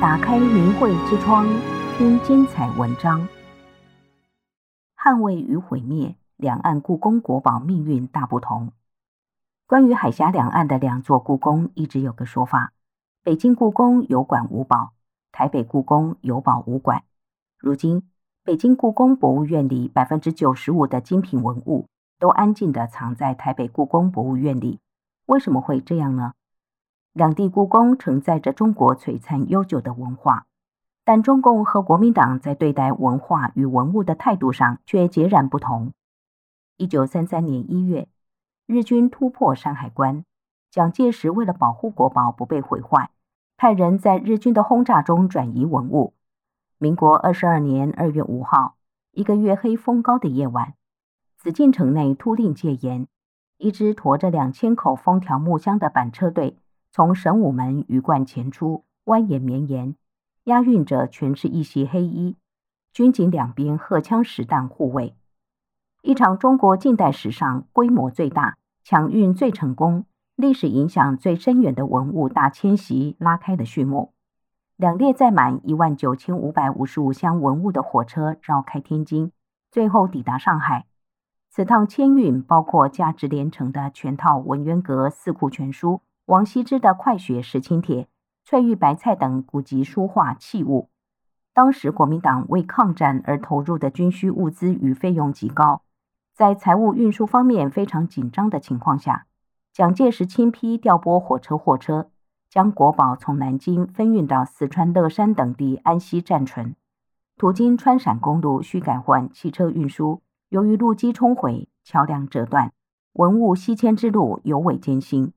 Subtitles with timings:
[0.00, 1.46] 打开名慧之窗，
[1.96, 3.26] 听精彩文章。
[4.96, 8.72] 捍卫与毁灭，两岸故宫国宝命运大不同。
[9.66, 12.72] 关于海峡两岸的两座故宫，一直有个说法：
[13.22, 14.92] 北京故宫有馆无宝，
[15.30, 17.04] 台北故宫有宝无馆。
[17.56, 18.02] 如今，
[18.42, 21.86] 北京故宫博物院里百分之九十五的精品文物
[22.18, 24.80] 都安静地藏在台北故宫博物院里。
[25.26, 26.32] 为什么会这样呢？
[27.14, 30.46] 两地故宫承载着中国璀璨悠久的文化，
[31.04, 35.92] 但中共和国民党在对待文化与文物的态度上却截然不同。
[36.76, 38.08] 一九三三年一月，
[38.66, 40.24] 日军突破山海关，
[40.72, 43.10] 蒋介石为了保护国宝不被毁坏，
[43.56, 46.14] 派人在日军的轰炸中转移文物。
[46.78, 48.74] 民国二十二年二月五号，
[49.12, 50.74] 一个月黑风高的夜晚，
[51.36, 53.06] 紫禁城内突令戒严。
[53.56, 56.58] 一支驮着两千口封条木箱的板车队
[56.96, 59.96] 从神武门鱼贯前出，蜿蜒绵延，
[60.44, 62.36] 押运着全是一袭黑衣，
[62.92, 65.16] 军警两边荷枪实弹护卫。
[66.02, 70.04] 一场中国近代史上规模最大、抢运最成功、
[70.36, 74.12] 历史影响最深远的文物大迁徙拉开了序幕。
[74.76, 79.32] 两列载满一万九千五百五十五箱文物的火车绕开天津，
[79.72, 80.86] 最后抵达上海。
[81.50, 88.04] 此趟迁运包括价值连城的全套文渊阁四库全书、王羲之的《快雪时晴帖》、
[88.46, 90.88] 翠玉白菜等古籍书画器物。
[91.52, 95.82] 当时国民党为抗战而投入的军需物资与费用极高，
[96.32, 99.26] 在财务运输方面非常紧张的情况下，
[99.70, 102.08] 蒋介石亲批调拨火车货车，
[102.48, 106.74] 将国宝从南京分运到四川乐山等地安息暂存。
[107.36, 110.22] 途经川陕公路，需改换汽车运输。
[110.48, 112.72] 由于路基冲毁、桥梁折断，
[113.12, 115.34] 文物西迁之路尤为艰辛。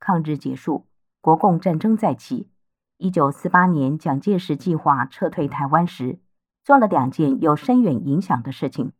[0.00, 0.86] 抗日结束，
[1.20, 2.50] 国共战争再起。
[2.96, 6.20] 一九四八年，蒋介石计划撤退台湾时，
[6.64, 8.92] 做了两件有深远影响的事情：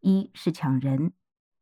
[0.00, 1.12] 一是抢人，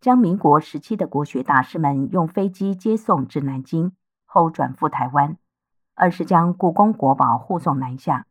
[0.00, 3.92] 将民国时期的国学大师们用飞机接送至南京，
[4.24, 5.36] 后转赴台湾；
[5.94, 8.26] 二是将故宫国宝护送南下。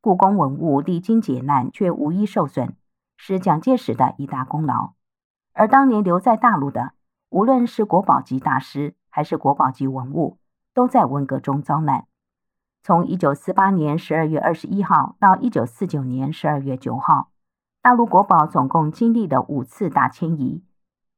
[0.00, 2.76] 故宫文物历经劫难，却无一受损。
[3.16, 4.94] 是蒋介石的一大功劳，
[5.52, 6.92] 而当年留在大陆的，
[7.30, 10.38] 无论是国宝级大师还是国宝级文物，
[10.72, 12.06] 都在文革中遭难。
[12.82, 17.30] 从一九四八年十二月二十一号到一九四九年十二月九号，
[17.82, 20.64] 大陆国宝总共经历了五次大迁移，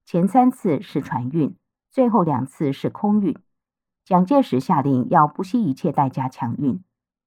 [0.05, 1.57] 前三次是船运，
[1.91, 3.39] 最后两次是空运。
[4.05, 6.83] 蒋介石下令要不惜一切代价抢运，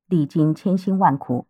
[0.06, 1.48] 历经千辛万苦。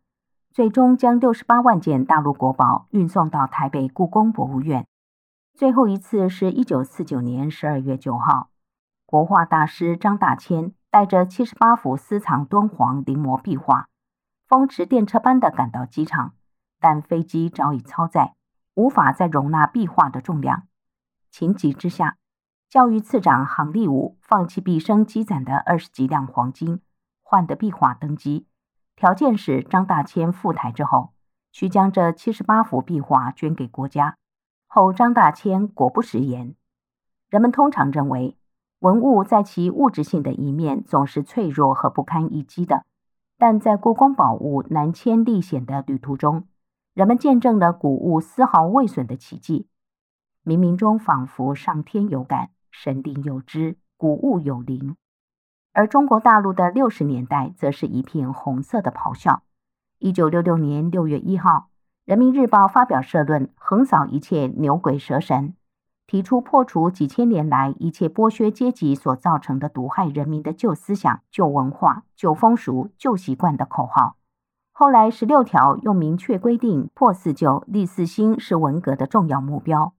[0.51, 4.87] 最终将六十八万件大陆国宝运送到台北故宫博物院。
[5.53, 8.49] 最后一次是一九四九年十二月九号，
[9.07, 13.87] 国画大师张大千带着七十八幅私藏敦煌临摹壁画，
[14.45, 16.33] 风驰电掣般的赶到机场，
[16.81, 18.35] 但飞机早已超载，
[18.73, 20.67] 无法再容纳壁画的重量。
[21.31, 22.17] 情急之下，
[22.69, 26.81] 教育次长杭立武放弃毕生积攒的二十几两黄金，
[27.23, 28.45] 换得壁画登机。
[28.97, 31.13] 条件是张大千赴台之后，
[31.53, 34.17] 需将这七十八幅壁画捐给国家。
[34.67, 36.55] 后张大千果不食言。
[37.29, 38.37] 人们通常认为，
[38.79, 42.85] 文物在其物质性的一面总是脆弱和不堪一击的，
[43.37, 46.47] 但在故宫宝物南迁历险的旅途中，
[46.93, 49.67] 人们见证了古物丝毫未损的奇迹。
[50.45, 54.95] 冥冥中仿佛上天有感，神灵有知，古物有灵。
[55.73, 59.41] 而中国大陆的六十年代则是一片红色的咆哮。
[59.97, 61.49] 一九六六年六月一号，
[62.05, 65.55] 《人民日报》发表社论，横扫一切牛鬼蛇神，
[66.07, 74.15] 提出破除几千年来一切剥削阶级所造成的毒害人民的旧思想、旧文化、旧风俗、旧习惯的口号。
[74.71, 79.93] 后来十六条又明确规定，破四旧、立四新是文革的重要目标。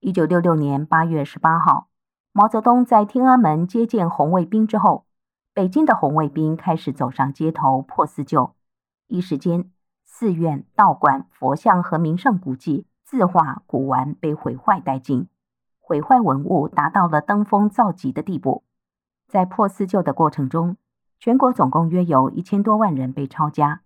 [0.00, 1.88] 一九六六年八月十八号。
[2.36, 5.04] 毛泽东在天安门接见红卫兵之后，
[5.52, 8.54] 北京的红卫兵开始走上街头破四旧，
[9.06, 9.70] 一时间，
[10.04, 15.28] 寺院、道观、佛像和名胜古迹、字画、古玩被毁坏殆尽，
[15.86, 18.64] 毁坏文物达到了登峰造极的地步。
[19.28, 20.78] 在破四旧的过程中，
[21.20, 23.82] 全国总共约有一千多万人被抄家，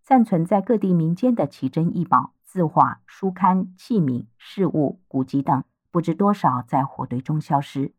[0.00, 5.64] 暂存在各地民间的奇珍异宝、字画、书刊、器皿、饰物、古籍等。
[5.90, 7.94] 不知多少在火堆中消失，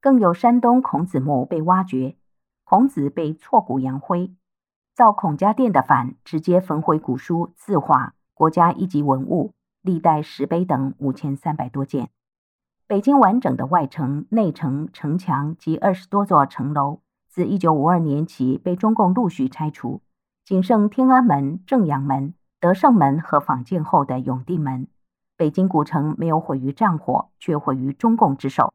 [0.00, 2.16] 更有山东孔子墓被挖掘，
[2.62, 4.36] 孔子被挫骨扬灰；
[4.94, 12.10] 造孔家店的反直接焚毁古书、字画、国家一级文物、历代石碑等五千三百多件。
[12.86, 20.02] 北京完整的外城、内城、城墙及二十多座城楼，自一九五二年起被中共陆续拆除，
[20.44, 24.88] 仅剩天安门、正阳门、德胜门和仿建后的永定门。
[25.38, 28.72] 北京古城没有毁于战火，却毁于中共之手。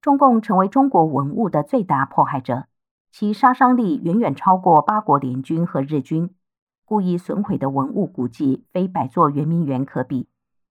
[0.00, 2.66] 中共成为中国文物的最大迫害者，
[3.10, 6.30] 其杀伤力远远超过八国联军和日军。
[6.84, 10.28] 故意损毁的文物古迹，非百座圆明园可比，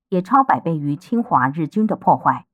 [0.07, 2.45] 也超百倍于侵华日军的破坏。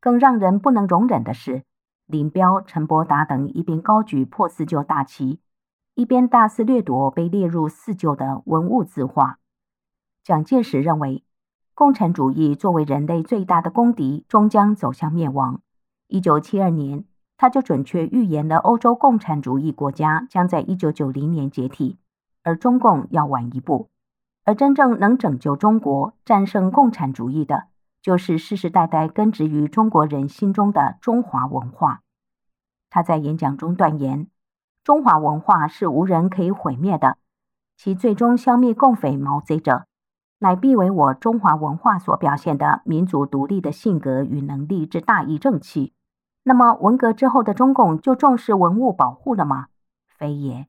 [0.00, 1.64] 更让人不能容忍的是，
[2.06, 5.40] 林彪、陈伯达等一边高举破四旧大旗，
[5.94, 9.38] 一边大肆掠夺被列入四旧的文物字画。
[10.22, 11.22] 蒋介石认为，
[11.74, 15.60] 共产主义作为人类最大的公敌，终将走向灭亡。
[16.08, 17.04] 一九七二年，
[17.36, 21.98] 他就准确预言了欧洲共产主义国家将在一九九零年解体，
[22.42, 23.88] 而中共要晚一步。
[24.44, 27.68] 而真正能拯救中国、战胜共产主义的，
[28.02, 32.02] 就是世世代代根植于中国人心中的中华文化。
[32.88, 34.28] 他在演讲中断言
[34.82, 37.18] ：“中华文化是无人可以毁灭的，
[37.76, 39.86] 其最终消灭共匪毛贼者，
[40.38, 45.92] 乃必为我中华文化所表现的民族独立的性格与能力之大义正气。”
[46.42, 49.66] 那么，文革之后的中共就重视文物保护了吗？
[50.08, 50.66] 非也。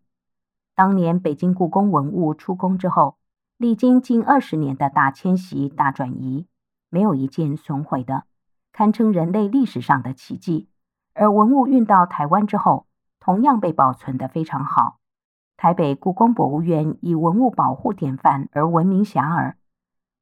[0.75, 3.15] 当年北京故宫文物出宫之后，
[3.57, 6.45] 历经近二十年的大迁徙、大转移，
[6.91, 8.25] 没有一件损毁的，
[8.71, 10.69] 堪称人类历史上的奇迹。
[11.15, 12.85] 而文物运到台湾之后，
[13.19, 14.99] 同样被保存得非常好。
[15.57, 19.53] 台北故宫博物院以文物保护典范而闻名遐迩。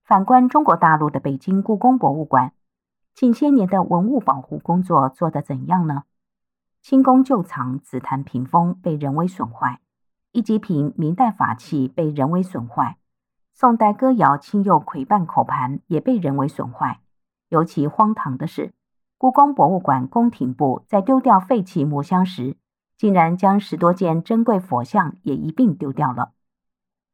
[0.04, 2.54] 反观中国大陆的北京故宫博物馆。
[3.16, 6.04] 近些年的文物保护工作做得怎样呢？
[6.81, 9.81] 清宫旧藏紫檀屏风被人为损坏，
[10.31, 12.99] 一级品明代法器被人为损坏，
[13.59, 17.01] 宋代歌谣青釉葵瓣口盘也被人为损坏。
[17.50, 18.71] 尤其荒唐的是，
[19.17, 22.56] 故宫博物馆宫廷部在丢掉废弃木箱时，
[22.95, 26.31] 竟然将十多件珍贵佛像也一并丢掉了。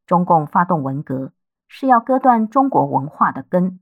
[0.06, 1.32] 中共发动文革，
[1.68, 3.80] 是要割断中国文化的根。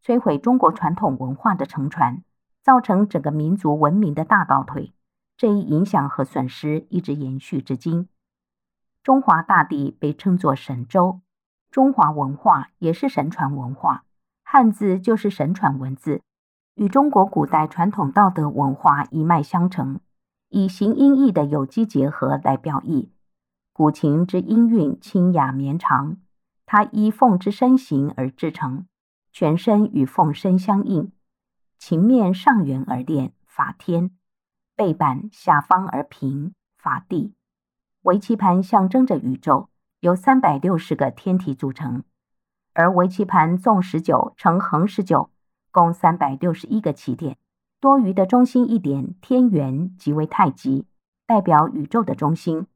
[0.00, 2.22] 摧毁中国传统文化的承传，
[2.62, 4.94] 造成整个民族文明的大倒退。
[5.36, 8.08] 这一影响和损失一直延续至今。
[9.02, 11.18] 中华大地被称作神州，
[11.74, 14.04] 中华文化也是神传文化，
[14.44, 16.22] 汉字就是神传文字，
[16.76, 19.98] 与中国古代传统道德文化一脉相承，
[20.50, 23.10] 以形音义的有机结合来表意。
[23.72, 26.18] 古琴之音韵清雅绵长，
[26.64, 28.86] 它依凤之身形而制成。
[29.32, 31.10] 全身与凤身相应，
[31.76, 34.10] 琴面上圆而练，法天；
[34.76, 37.34] 背板下方而平，法地。
[38.02, 39.70] 围棋盘象征着宇宙，
[40.04, 42.04] 由三百六十个天体组成，
[42.74, 45.30] 而围棋盘纵十九乘横十九，
[45.72, 47.38] 共三百六十一个棋点。
[47.80, 50.86] 多余的中心一点天元即为太极，
[51.26, 52.66] 代表宇宙的中心。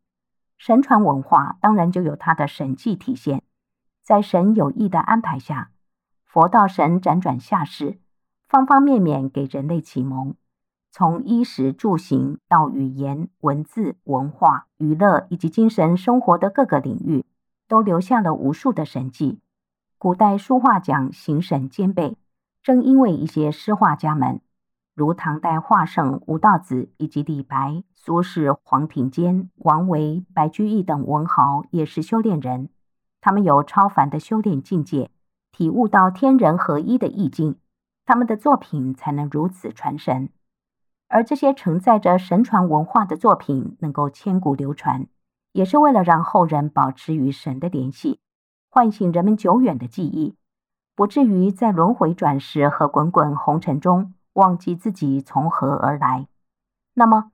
[0.56, 3.42] 神传文化当然就有它的神迹体现，
[4.02, 5.72] 在神有意的安排下。
[6.24, 7.98] 佛道神辗转下世，
[8.48, 10.34] 方方面面给人类启蒙，
[10.98, 17.24] 从衣食住行到语言、文字、文化、娱乐以及精神生活的各个领域，
[17.68, 19.38] 都留下了无数的神迹。
[19.96, 22.16] 古代书画讲形神兼备，
[22.64, 24.40] 正因为一些诗画家们，
[24.92, 32.70] 如唐代画圣吴道子以及李白、苏轼、黄庭坚、王维、白居易等文豪，也是修炼人，
[33.20, 35.12] 他们有超凡的修炼境界。
[35.52, 37.54] 体悟到天人合一的意境，
[38.04, 40.30] 他们的作品才能如此传神。
[41.08, 45.06] 而这些承载着神传文化的作品能够千古流传，
[45.52, 48.20] 也是为了让后人保持与神的联系，
[48.70, 50.36] 唤醒人们久远的记忆，
[50.94, 56.28] 不至于在轮回转世和滚滚红尘中忘记自己从何而来。
[56.92, 57.32] 那么，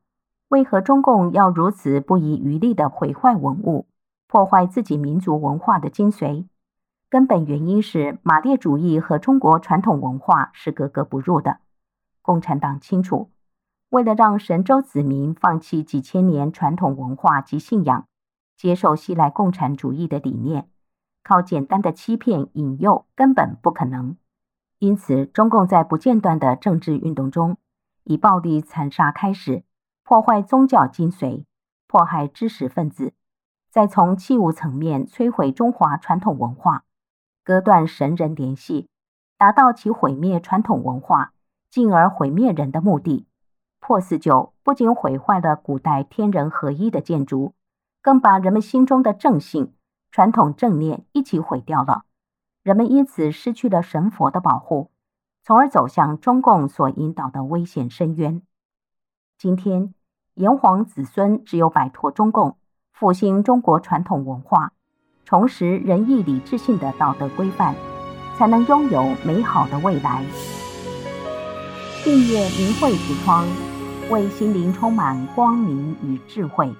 [0.48, 3.88] 为何中共要如此不遗余力地毁坏文物，
[4.28, 6.46] 破坏自己民族文化的精髓？
[7.10, 11.58] 根本原因是马列主义和中国传统文化是格格不入的。
[12.22, 13.30] 共产党清楚，
[13.94, 18.08] 为了让神州子民放弃几千年传统文化及信仰，
[18.56, 20.68] 接受西来共产主义的理念，
[21.22, 24.16] 靠简单的欺骗引诱根本不可能。
[24.80, 27.56] 因此，中共在不间断的政治运动中，
[28.02, 29.62] 以暴力残杀开始，
[30.02, 31.44] 破坏宗教精髓，
[31.86, 33.12] 迫害知识分子，
[33.70, 36.82] 再从器物层面摧毁中华传统文化。
[37.44, 38.88] 割断神人联系，
[39.38, 41.32] 达到其毁灭传统文化，
[41.70, 43.28] 进而毁灭人的目的。
[43.86, 47.52] 破四旧不仅毁坏了古代天人合一的建筑
[48.00, 49.74] 更把人们心中的正性
[50.10, 52.04] 传统正念一起毁掉了。
[52.62, 54.90] 人们因此失去了神佛的保护
[55.42, 58.40] 从而走向中共所引导的危险深渊。
[59.36, 59.92] 今天
[60.32, 62.56] 炎黄子孙只有摆脱中共
[62.90, 64.72] 复兴中国传统文化
[65.26, 67.74] 重拾仁义礼智信的道德规范
[68.38, 70.24] 才能拥有美好的未来。
[72.02, 73.73] 订阅名慧橱窗。
[74.10, 76.70] 为心灵充满光明与智慧。